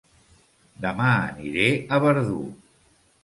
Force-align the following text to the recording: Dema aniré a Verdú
Dema 0.85 1.09
aniré 1.17 1.67
a 1.97 2.01
Verdú 2.05 2.39